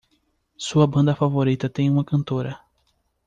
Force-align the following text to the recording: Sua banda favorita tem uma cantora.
Sua 0.57 0.87
banda 0.87 1.13
favorita 1.13 1.69
tem 1.69 1.87
uma 1.87 2.03
cantora. 2.03 2.59